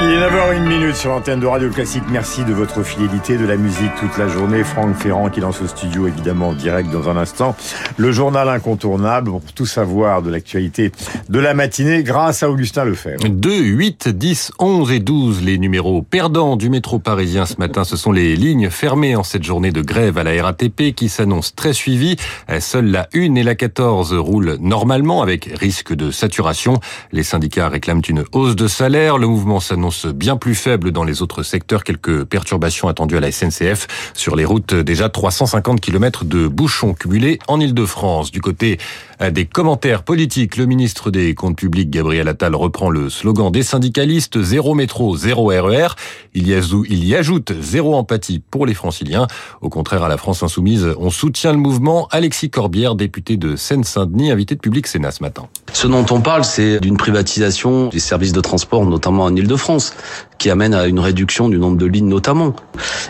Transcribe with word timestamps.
Il 0.00 0.12
est 0.12 0.20
9h01 0.20 0.60
minute 0.60 0.94
sur 0.94 1.10
l'antenne 1.10 1.40
de 1.40 1.46
Radio 1.46 1.70
Classique. 1.70 2.04
Merci 2.08 2.44
de 2.44 2.52
votre 2.52 2.84
fidélité, 2.84 3.36
de 3.36 3.44
la 3.44 3.56
musique 3.56 3.90
toute 3.98 4.16
la 4.16 4.28
journée. 4.28 4.62
Franck 4.62 4.94
Ferrand 4.94 5.28
qui 5.28 5.40
est 5.40 5.42
dans 5.42 5.50
ce 5.50 5.66
studio 5.66 6.06
évidemment 6.06 6.50
en 6.50 6.52
direct 6.52 6.88
dans 6.90 7.08
un 7.08 7.16
instant. 7.16 7.56
Le 7.96 8.12
journal 8.12 8.48
incontournable 8.48 9.28
pour 9.28 9.42
tout 9.52 9.66
savoir 9.66 10.22
de 10.22 10.30
l'actualité 10.30 10.92
de 11.28 11.38
la 11.40 11.52
matinée 11.52 12.04
grâce 12.04 12.44
à 12.44 12.50
Augustin 12.50 12.84
Lefebvre. 12.84 13.28
2, 13.28 13.58
8, 13.58 14.08
10, 14.10 14.52
11 14.60 14.92
et 14.92 15.00
12, 15.00 15.42
les 15.42 15.58
numéros 15.58 16.02
perdants 16.02 16.54
du 16.54 16.70
métro 16.70 17.00
parisien 17.00 17.44
ce 17.44 17.56
matin. 17.58 17.82
Ce 17.82 17.96
sont 17.96 18.12
les 18.12 18.36
lignes 18.36 18.70
fermées 18.70 19.16
en 19.16 19.24
cette 19.24 19.42
journée 19.42 19.72
de 19.72 19.82
grève 19.82 20.16
à 20.16 20.22
la 20.22 20.40
RATP 20.40 20.94
qui 20.94 21.08
s'annonce 21.08 21.56
très 21.56 21.72
suivie. 21.72 22.14
Seules 22.60 22.92
la 22.92 23.08
1 23.16 23.34
et 23.34 23.42
la 23.42 23.56
14 23.56 24.14
roulent 24.14 24.58
normalement 24.60 25.22
avec 25.22 25.46
risque 25.58 25.92
de 25.92 26.12
saturation. 26.12 26.78
Les 27.10 27.24
syndicats 27.24 27.68
réclament 27.68 28.02
une 28.08 28.22
hausse 28.30 28.54
de 28.54 28.68
salaire. 28.68 29.18
Le 29.18 29.26
mouvement 29.26 29.58
s'annonce 29.58 29.87
bien 30.06 30.36
plus 30.36 30.54
faible 30.54 30.92
dans 30.92 31.04
les 31.04 31.22
autres 31.22 31.42
secteurs. 31.42 31.84
Quelques 31.84 32.24
perturbations 32.24 32.88
attendues 32.88 33.16
à 33.16 33.20
la 33.20 33.32
SNCF 33.32 33.86
sur 34.14 34.36
les 34.36 34.44
routes. 34.44 34.74
Déjà 34.74 35.08
350 35.08 35.80
km 35.80 36.24
de 36.24 36.48
bouchons 36.48 36.94
cumulés 36.94 37.38
en 37.48 37.60
Ile-de-France. 37.60 38.30
Du 38.30 38.40
côté 38.40 38.78
euh, 39.20 39.30
des 39.30 39.46
commentaires 39.46 40.02
politiques, 40.02 40.56
le 40.56 40.66
ministre 40.66 41.10
des 41.10 41.34
Comptes 41.34 41.56
publics, 41.56 41.90
Gabriel 41.90 42.28
Attal, 42.28 42.54
reprend 42.54 42.90
le 42.90 43.10
slogan 43.10 43.50
des 43.50 43.62
syndicalistes 43.62 44.40
zéro 44.42 44.74
métro, 44.74 45.16
zéro 45.16 45.48
RER. 45.48 45.88
Il 46.34 46.48
y, 46.48 47.14
ajoute 47.14 47.52
zéro 47.60 47.94
empathie 47.96 48.40
pour 48.50 48.66
les 48.66 48.74
franciliens. 48.74 49.26
Au 49.60 49.68
contraire, 49.68 50.02
à 50.02 50.08
la 50.08 50.16
France 50.16 50.42
insoumise, 50.42 50.86
on 50.98 51.10
soutient 51.10 51.52
le 51.52 51.58
mouvement. 51.58 52.08
Alexis 52.10 52.50
Corbière, 52.50 52.94
député 52.94 53.36
de 53.36 53.56
Seine-Saint-Denis, 53.56 54.30
invité 54.30 54.54
de 54.54 54.60
Public 54.60 54.86
Sénat 54.86 55.10
ce 55.10 55.22
matin. 55.22 55.48
Ce 55.72 55.86
dont 55.86 56.06
on 56.10 56.20
parle, 56.20 56.44
c'est 56.44 56.80
d'une 56.80 56.96
privatisation 56.96 57.88
des 57.88 57.98
services 57.98 58.32
de 58.32 58.40
transport, 58.40 58.84
notamment 58.84 59.24
en 59.24 59.34
Ile-de-France, 59.34 59.77
cristãos 59.78 59.92
qui 60.38 60.50
amène 60.50 60.72
à 60.72 60.86
une 60.86 61.00
réduction 61.00 61.48
du 61.48 61.58
nombre 61.58 61.76
de 61.76 61.86
lignes 61.86 62.08
notamment. 62.08 62.54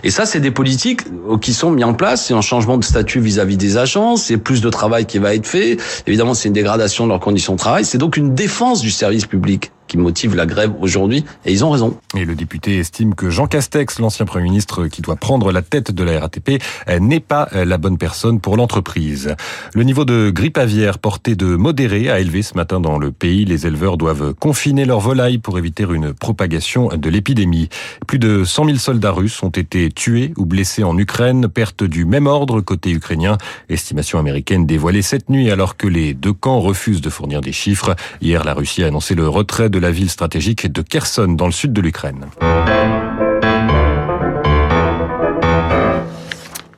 Et 0.03 0.11
ça, 0.11 0.27
c'est 0.27 0.41
des 0.41 0.51
politiques 0.51 1.03
qui 1.41 1.53
sont 1.53 1.71
mis 1.71 1.84
en 1.84 1.95
place. 1.95 2.27
C'est 2.27 2.34
un 2.34 2.41
changement 2.41 2.79
de 2.79 2.84
statut 2.84 3.21
vis-à-vis 3.21 3.57
des 3.57 3.77
agences, 3.77 4.25
c'est 4.25 4.39
plus 4.39 4.61
de 4.61 4.71
travail 4.71 5.07
qui 5.07 5.19
va 5.19 5.34
être 5.34 5.47
fait. 5.47 5.77
Évidemment, 6.06 6.34
c'est 6.34 6.49
une 6.49 6.55
dégradation 6.55 7.05
de 7.05 7.11
leurs 7.11 7.21
conditions 7.21 7.53
de 7.53 7.59
travail. 7.59 7.84
C'est 7.84 7.99
donc 7.99 8.17
une 8.17 8.34
défense 8.34 8.81
du 8.81 8.91
service 8.91 9.27
public 9.27 9.73
qui 9.87 9.97
motive 9.97 10.37
la 10.37 10.45
grève 10.45 10.73
aujourd'hui, 10.83 11.25
et 11.47 11.53
ils 11.53 11.65
ont 11.65 11.71
raison. 11.71 11.97
Et 12.15 12.27
le 12.27 12.34
député 12.34 12.79
estime 12.79 13.15
que 13.15 13.31
Jean 13.31 13.47
Castex, 13.47 13.99
l'ancien 14.01 14.27
Premier 14.27 14.45
ministre 14.45 14.87
qui 14.87 15.01
doit 15.01 15.17
prendre 15.17 15.51
la 15.51 15.62
tête 15.62 15.93
de 15.93 16.05
la 16.05 16.21
RATP, 16.21 16.62
n'est 17.01 17.21
pas 17.21 17.49
la 17.55 17.79
bonne 17.79 17.97
personne 17.97 18.39
pour 18.39 18.59
l'entreprise. 18.59 19.34
Le 19.73 19.84
niveau 19.84 20.05
de 20.05 20.29
grippe 20.29 20.59
aviaire 20.59 20.99
porté 20.99 21.37
de 21.37 21.56
modéré 21.56 22.11
a 22.11 22.21
élevé 22.21 22.43
ce 22.43 22.53
matin 22.53 22.81
dans 22.81 22.99
le 22.99 23.12
pays. 23.12 23.47
Les 23.47 23.67
éleveurs 23.67 23.97
doivent 23.97 24.34
confiner 24.34 24.84
leurs 24.84 25.01
volailles 25.01 25.39
pour 25.39 25.56
éviter 25.56 25.84
une 25.84 26.12
propagation 26.12 26.89
de 26.89 27.09
Plus 28.06 28.19
de 28.19 28.44
100 28.44 28.64
000 28.64 28.78
soldats 28.78 29.11
russes 29.11 29.42
ont 29.42 29.50
été 29.50 29.91
tués 29.91 30.33
ou 30.36 30.47
blessés 30.47 30.84
en 30.84 30.97
Ukraine, 30.97 31.48
perte 31.48 31.84
du 31.84 32.05
même 32.05 32.27
ordre 32.27 32.60
côté 32.60 32.91
ukrainien. 32.91 33.38
Estimation 33.69 34.19
américaine 34.19 34.66
dévoilée 34.66 35.02
cette 35.02 35.28
nuit 35.28 35.50
alors 35.50 35.77
que 35.77 35.86
les 35.86 36.14
deux 36.14 36.33
camps 36.33 36.60
refusent 36.60 37.00
de 37.00 37.10
fournir 37.10 37.41
des 37.41 37.52
chiffres. 37.52 37.97
Hier, 38.20 38.44
la 38.44 38.55
Russie 38.55 38.84
a 38.84 38.88
annoncé 38.88 39.14
le 39.14 39.28
retrait 39.28 39.70
de 39.70 39.78
la 39.78 39.91
ville 39.91 40.10
stratégique 40.10 40.70
de 40.70 40.83
Kherson 40.83 41.28
dans 41.28 41.47
le 41.47 41.52
sud 41.52 41.72
de 41.72 41.80
l'Ukraine. 41.80 42.27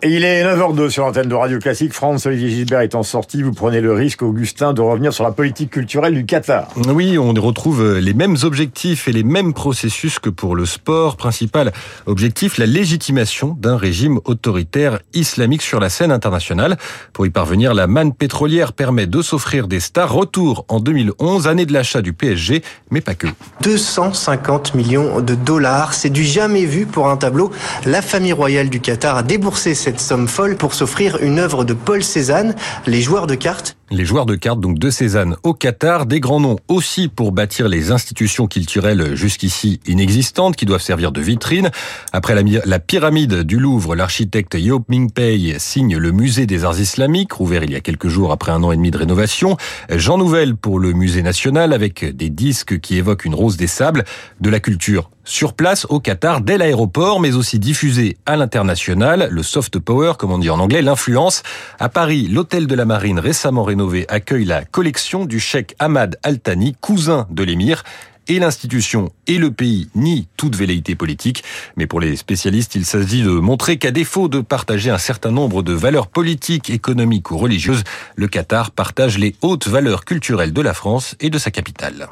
Et 0.03 0.09
il 0.09 0.25
est 0.25 0.43
9h02 0.45 0.89
sur 0.89 1.05
l'antenne 1.05 1.29
de 1.29 1.35
Radio 1.35 1.59
Classique. 1.59 1.93
France 1.93 2.25
Olivier 2.25 2.49
Gisbert 2.49 2.81
étant 2.81 3.03
sorti, 3.03 3.43
vous 3.43 3.53
prenez 3.53 3.83
le 3.83 3.93
risque, 3.93 4.23
Augustin, 4.23 4.73
de 4.73 4.81
revenir 4.81 5.13
sur 5.13 5.25
la 5.25 5.31
politique 5.31 5.69
culturelle 5.69 6.15
du 6.15 6.25
Qatar. 6.25 6.69
Oui, 6.89 7.19
on 7.19 7.35
retrouve 7.35 7.99
les 7.99 8.15
mêmes 8.15 8.37
objectifs 8.43 9.09
et 9.09 9.13
les 9.13 9.25
mêmes 9.25 9.53
processus 9.53 10.19
que 10.19 10.31
pour 10.31 10.57
le 10.57 10.65
sport. 10.65 11.19
Principal 11.19 11.73
objectif, 12.07 12.57
la 12.57 12.65
légitimation 12.65 13.55
d'un 13.61 13.77
régime 13.77 14.21
autoritaire 14.25 15.01
islamique 15.13 15.61
sur 15.61 15.81
la 15.81 15.91
scène 15.91 16.13
internationale. 16.13 16.79
Pour 17.13 17.27
y 17.27 17.31
parvenir, 17.31 17.75
la 17.75 17.87
manne 17.87 18.15
pétrolière 18.15 18.73
permet 18.73 19.07
de 19.07 19.21
s'offrir 19.21 19.69
des 19.69 19.81
stars. 19.81 20.15
Retour 20.15 20.65
en 20.69 20.81
2011, 20.81 21.47
année 21.47 21.67
de 21.67 21.75
l'achat 21.75 22.01
du 22.01 22.15
PSG, 22.15 22.63
mais 22.91 23.03
pas 23.03 23.15
que. 23.15 23.27
250 23.65 24.75
millions 24.75 25.21
de 25.21 25.35
dollars, 25.35 25.93
c'est 25.93 26.09
du 26.09 26.25
jamais 26.25 26.65
vu 26.65 26.87
pour 26.87 27.11
un 27.11 27.19
tableau. 27.19 27.51
La 27.85 28.01
famille 28.01 28.33
royale 28.33 28.71
du 28.71 28.81
Qatar 28.81 29.19
a 29.19 29.23
déboursé 29.23 29.75
cette 29.91 29.99
somme 29.99 30.29
folle 30.29 30.55
pour 30.55 30.73
s'offrir 30.73 31.19
une 31.21 31.41
œuvre 31.41 31.65
de 31.65 31.75
Paul 31.75 32.05
Cézanne, 32.05 32.55
les 32.87 33.03
joueurs 33.03 33.27
de 33.27 33.35
cartes 33.35 33.77
les 33.91 34.05
joueurs 34.05 34.27
de 34.27 34.37
cartes 34.37 34.61
donc 34.61 34.79
de 34.79 34.89
Cézanne 34.89 35.37
au 35.43 35.53
Qatar, 35.53 36.07
des 36.07 36.21
grands 36.21 36.41
noms 36.41 36.57
aussi 36.69 37.09
pour 37.09 37.33
bâtir 37.33 37.69
les 37.69 37.91
institutions 37.91 38.47
culturelles 38.47 39.15
jusqu'ici 39.15 39.81
inexistantes 39.87 40.57
qui 40.57 40.65
doivent 40.65 40.81
servir 40.81 41.13
de 41.13 41.21
vitrine. 41.21 41.71
Après 42.13 42.35
la, 42.35 42.79
pyramide 42.79 43.43
du 43.43 43.59
Louvre, 43.59 43.97
l'architecte 43.97 44.55
Yop 44.59 44.89
Mingpei 44.89 45.57
signe 45.59 45.97
le 45.97 46.13
musée 46.13 46.47
des 46.47 46.65
arts 46.65 46.79
islamiques, 46.79 47.33
rouvert 47.33 47.65
il 47.65 47.73
y 47.73 47.77
a 47.77 47.81
quelques 47.81 48.09
jours 48.09 48.33
après 48.33 48.53
un 48.53 48.63
an 48.63 48.73
et 48.73 48.77
demi 48.77 48.91
de 48.91 48.99
rénovation. 48.99 49.57
Jean 49.91 50.19
Nouvel 50.19 50.57
pour 50.57 50.79
le 50.79 50.93
musée 50.93 51.23
national 51.23 51.73
avec 51.73 52.05
des 52.05 52.31
disques 52.31 52.81
qui 52.81 52.97
évoquent 52.97 53.25
une 53.25 53.35
rose 53.35 53.57
des 53.57 53.67
sables, 53.67 54.05
de 54.41 54.51
la 54.51 54.61
culture 54.61 55.11
sur 55.25 55.53
place 55.53 55.87
au 55.89 56.01
Qatar 56.01 56.41
dès 56.41 56.59
l'aéroport, 56.59 57.21
mais 57.21 57.37
aussi 57.37 57.59
diffusé 57.59 58.17
à 58.27 58.37
l'international, 58.37 59.29
le 59.31 59.43
soft 59.43 59.79
power, 59.79 60.15
comme 60.19 60.33
on 60.33 60.39
dit 60.39 60.51
en 60.51 60.59
anglais, 60.59 60.83
l'influence. 60.83 61.43
À 61.79 61.89
Paris, 61.89 62.27
l'hôtel 62.27 62.67
de 62.67 62.75
la 62.75 62.85
Marine 62.85 63.21
récemment 63.21 63.63
rénové 63.63 63.80
accueille 64.09 64.45
la 64.45 64.65
collection 64.65 65.25
du 65.25 65.41
cheikh 65.41 65.75
Ahmad 65.79 66.19
Al-Thani, 66.23 66.77
cousin 66.81 67.27
de 67.31 67.43
l'émir 67.43 67.83
et 68.29 68.39
l'institution 68.39 69.11
et 69.27 69.39
le 69.39 69.51
pays 69.51 69.89
nient 69.95 70.27
toute 70.37 70.55
velléité 70.55 70.95
politique. 70.95 71.43
Mais 71.77 71.87
pour 71.87 72.01
les 72.01 72.17
spécialistes, 72.17 72.75
il 72.77 72.85
s'agit 72.85 73.23
de 73.23 73.31
montrer 73.31 73.77
qu'à 73.77 73.91
défaut 73.91 74.29
de 74.29 74.41
partager 74.41 74.91
un 74.91 74.99
certain 74.99 75.33
nombre 75.33 75.63
de 75.63 75.73
valeurs 75.73 76.07
politiques, 76.07 76.71
économiques 76.71 77.31
ou 77.31 77.39
religieuses, 77.39 77.83
le 78.15 78.29
Qatar 78.29 78.71
partage 78.71 79.19
les 79.19 79.35
hautes 79.43 79.67
valeurs 79.67 80.05
culturelles 80.05 80.53
de 80.53 80.63
la 80.63 80.75
France 80.75 81.17
et 81.21 81.31
de 81.31 81.39
sa 81.39 81.51
capitale. 81.51 82.09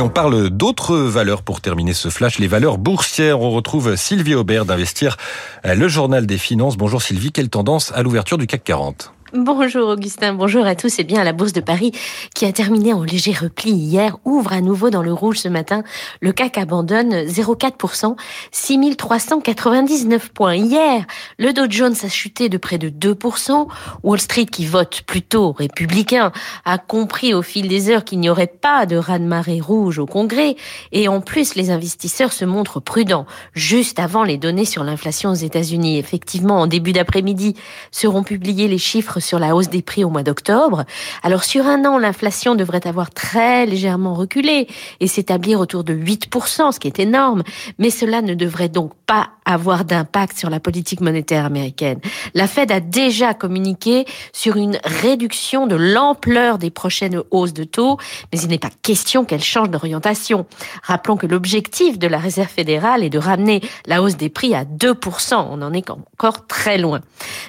Et 0.00 0.02
on 0.02 0.08
parle 0.08 0.48
d'autres 0.48 0.96
valeurs 0.96 1.42
pour 1.42 1.60
terminer 1.60 1.92
ce 1.92 2.08
flash, 2.08 2.38
les 2.38 2.46
valeurs 2.46 2.78
boursières. 2.78 3.42
On 3.42 3.50
retrouve 3.50 3.96
Sylvie 3.96 4.34
Aubert 4.34 4.64
d'Investir, 4.64 5.18
le 5.62 5.88
journal 5.88 6.24
des 6.24 6.38
finances. 6.38 6.78
Bonjour 6.78 7.02
Sylvie, 7.02 7.32
quelle 7.32 7.50
tendance 7.50 7.92
à 7.92 8.02
l'ouverture 8.02 8.38
du 8.38 8.46
CAC 8.46 8.64
40 8.64 9.12
Bonjour 9.32 9.90
Augustin, 9.90 10.32
bonjour 10.32 10.66
à 10.66 10.74
tous. 10.74 10.98
Et 10.98 11.04
bien 11.04 11.22
la 11.22 11.32
Bourse 11.32 11.52
de 11.52 11.60
Paris, 11.60 11.92
qui 12.34 12.46
a 12.46 12.52
terminé 12.52 12.92
en 12.92 13.04
léger 13.04 13.30
repli 13.30 13.70
hier, 13.70 14.16
ouvre 14.24 14.52
à 14.52 14.60
nouveau 14.60 14.90
dans 14.90 15.04
le 15.04 15.12
rouge 15.12 15.38
ce 15.38 15.46
matin. 15.46 15.84
Le 16.20 16.32
CAC 16.32 16.58
abandonne 16.58 17.26
0,4%, 17.26 18.16
6399 18.50 20.30
points. 20.30 20.56
Hier, 20.56 21.04
le 21.38 21.52
Dow 21.52 21.66
Jones 21.70 21.94
a 22.02 22.08
chuté 22.08 22.48
de 22.48 22.58
près 22.58 22.76
de 22.76 22.88
2%. 22.88 23.68
Wall 24.02 24.20
Street, 24.20 24.46
qui 24.46 24.66
vote 24.66 25.02
plutôt 25.02 25.52
républicain, 25.52 26.32
a 26.64 26.78
compris 26.78 27.32
au 27.32 27.42
fil 27.42 27.68
des 27.68 27.88
heures 27.88 28.04
qu'il 28.04 28.18
n'y 28.18 28.30
aurait 28.30 28.48
pas 28.48 28.84
de 28.84 28.96
raz-de-marée 28.96 29.60
rouge 29.60 30.00
au 30.00 30.06
Congrès. 30.06 30.56
Et 30.90 31.06
en 31.06 31.20
plus, 31.20 31.54
les 31.54 31.70
investisseurs 31.70 32.32
se 32.32 32.44
montrent 32.44 32.80
prudents. 32.80 33.26
Juste 33.54 34.00
avant 34.00 34.24
les 34.24 34.38
données 34.38 34.64
sur 34.64 34.82
l'inflation 34.82 35.30
aux 35.30 35.34
États-Unis, 35.34 35.98
effectivement, 35.98 36.60
en 36.60 36.66
début 36.66 36.92
d'après-midi, 36.92 37.54
seront 37.92 38.24
publiés 38.24 38.66
les 38.66 38.78
chiffres 38.78 39.19
sur 39.20 39.38
la 39.38 39.54
hausse 39.54 39.68
des 39.68 39.82
prix 39.82 40.04
au 40.04 40.10
mois 40.10 40.22
d'octobre. 40.22 40.84
Alors 41.22 41.44
sur 41.44 41.66
un 41.66 41.84
an, 41.84 41.98
l'inflation 41.98 42.54
devrait 42.54 42.86
avoir 42.86 43.10
très 43.10 43.66
légèrement 43.66 44.14
reculé 44.14 44.66
et 45.00 45.06
s'établir 45.06 45.60
autour 45.60 45.84
de 45.84 45.94
8%, 45.94 46.72
ce 46.72 46.80
qui 46.80 46.88
est 46.88 46.98
énorme, 46.98 47.42
mais 47.78 47.90
cela 47.90 48.22
ne 48.22 48.34
devrait 48.34 48.68
donc 48.68 48.92
pas 49.06 49.30
avoir 49.44 49.84
d'impact 49.84 50.38
sur 50.38 50.50
la 50.50 50.60
politique 50.60 51.00
monétaire 51.00 51.44
américaine. 51.44 51.98
La 52.34 52.46
Fed 52.46 52.70
a 52.70 52.80
déjà 52.80 53.34
communiqué 53.34 54.04
sur 54.32 54.56
une 54.56 54.78
réduction 54.84 55.66
de 55.66 55.76
l'ampleur 55.76 56.58
des 56.58 56.70
prochaines 56.70 57.20
hausses 57.30 57.52
de 57.52 57.64
taux, 57.64 57.98
mais 58.32 58.38
il 58.40 58.48
n'est 58.48 58.58
pas 58.58 58.70
question 58.82 59.24
qu'elle 59.24 59.42
change 59.42 59.70
d'orientation. 59.70 60.46
Rappelons 60.82 61.16
que 61.16 61.26
l'objectif 61.26 61.98
de 61.98 62.06
la 62.06 62.18
Réserve 62.18 62.48
fédérale 62.48 63.02
est 63.02 63.10
de 63.10 63.18
ramener 63.18 63.60
la 63.86 64.02
hausse 64.02 64.16
des 64.16 64.28
prix 64.28 64.54
à 64.54 64.64
2%. 64.64 65.46
On 65.50 65.62
en 65.62 65.72
est 65.72 65.90
encore 65.90 66.46
très 66.46 66.78
loin. 66.78 67.00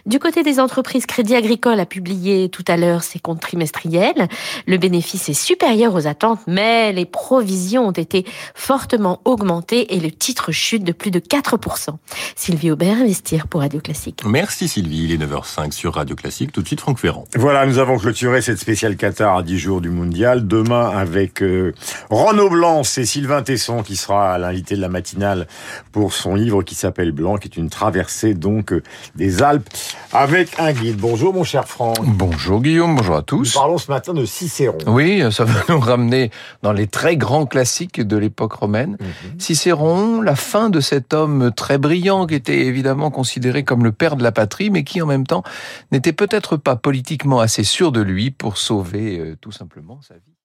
Du 0.06 0.20
côté 0.20 0.44
des 0.44 0.60
entreprises, 0.60 1.06
Crédit 1.06 1.36
Agricole 1.36 1.61
a 1.70 1.86
publié 1.86 2.50
tout 2.50 2.66
à 2.68 2.78
l'heure 2.78 3.04
ses 3.04 3.20
comptes 3.20 3.42
trimestriels. 3.42 4.28
Le 4.68 4.78
bénéfice 4.78 5.30
est 5.30 5.34
supérieur 5.34 5.94
aux 5.96 6.08
attentes, 6.08 6.40
mais 6.48 6.92
les 6.94 7.06
provisions 7.06 7.88
ont 7.88 7.92
été 7.92 8.26
fortement 8.56 9.22
augmentées 9.26 9.96
et 9.96 10.00
le 10.00 10.12
titre 10.12 10.52
chute 10.52 10.84
de 10.84 10.92
plus 10.92 11.12
de 11.12 11.20
4%. 11.20 11.90
Sylvie 12.36 12.72
Aubert, 12.72 12.98
Investir 12.98 13.48
pour 13.48 13.62
Radio 13.62 13.80
Classique. 13.80 14.22
Merci 14.26 14.68
Sylvie, 14.68 15.04
il 15.06 15.12
est 15.12 15.26
9h05 15.26 15.72
sur 15.72 15.96
Radio 15.96 16.16
Classique. 16.16 16.52
Tout 16.52 16.62
de 16.62 16.68
suite, 16.68 16.82
Franck 16.82 17.00
Ferrand. 17.00 17.26
Voilà, 17.36 17.66
nous 17.66 17.78
avons 17.78 17.98
clôturé 17.98 18.42
cette 18.42 18.58
spéciale 18.58 18.96
Qatar 18.96 19.38
à 19.38 19.44
10 19.44 19.58
jours 19.58 19.82
du 19.82 19.90
Mondial. 19.90 20.48
Demain, 20.48 20.90
avec 20.90 21.42
euh, 21.42 21.74
Renaud 22.10 22.50
Blanc, 22.50 22.84
c'est 22.84 23.06
Sylvain 23.06 23.42
Tesson 23.44 23.84
qui 23.84 23.96
sera 23.96 24.38
l'invité 24.38 24.76
de 24.76 24.82
la 24.82 24.90
matinale 24.90 25.48
pour 25.92 26.14
son 26.14 26.36
livre 26.36 26.64
qui 26.64 26.76
s'appelle 26.76 27.12
Blanc, 27.12 27.38
qui 27.38 27.48
est 27.48 27.58
une 27.58 27.70
traversée 27.70 28.34
donc 28.34 28.74
euh, 28.74 28.84
des 29.16 29.44
Alpes 29.44 29.70
avec 30.12 30.60
un 30.60 30.74
guide. 30.74 30.98
Bonjour 30.98 31.34
mon 31.34 31.44
cher 31.44 31.51
cher 31.52 31.68
Franck. 31.68 31.98
Bonjour 32.06 32.62
Guillaume, 32.62 32.96
bonjour 32.96 33.18
à 33.18 33.24
tous. 33.24 33.56
Nous 33.56 33.60
parlons 33.60 33.78
ce 33.78 33.92
matin 33.92 34.14
de 34.14 34.24
Cicéron. 34.24 34.78
Oui, 34.88 35.22
ça 35.34 35.44
va 35.44 35.62
nous 35.68 35.82
ramener 35.82 36.32
dans 36.62 36.72
les 36.72 36.88
très 36.88 37.18
grands 37.18 37.46
classiques 37.46 38.00
de 38.00 38.16
l'époque 38.16 38.54
romaine. 38.54 38.96
Mhm. 39.02 39.38
Cicéron, 39.38 40.22
la 40.22 40.38
fin 40.38 40.70
de 40.70 40.80
cet 40.80 41.14
homme 41.14 41.52
très 41.54 41.78
brillant 41.78 42.26
qui 42.26 42.36
était 42.36 42.60
évidemment 42.60 43.12
considéré 43.12 43.66
comme 43.66 43.84
le 43.84 43.92
père 43.92 44.16
de 44.16 44.24
la 44.24 44.32
patrie, 44.32 44.70
mais 44.70 44.86
qui 44.86 45.02
en 45.02 45.08
même 45.08 45.28
temps 45.28 45.44
n'était 45.92 46.14
peut-être 46.14 46.56
pas 46.56 46.78
politiquement 46.78 47.42
assez 47.42 47.66
sûr 47.66 47.92
de 47.92 48.00
lui 48.00 48.32
pour 48.32 48.56
sauver 48.56 49.20
euh, 49.20 49.36
tout 49.42 49.52
simplement 49.52 50.00
sa 50.02 50.14
vie. 50.14 50.41